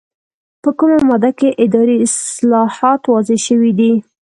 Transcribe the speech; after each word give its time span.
په 0.61 0.69
کومه 0.77 0.97
ماده 1.09 1.31
کې 1.39 1.49
اداري 1.63 1.97
اصلاحات 2.07 3.01
واضح 3.11 3.37
شوي 3.47 3.71
دي؟ 3.79 3.91